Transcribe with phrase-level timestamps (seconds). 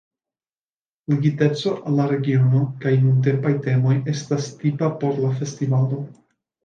[1.11, 6.01] Ligiteco al la regiono kaj nuntempaj temoj estas tipa por la festivalo.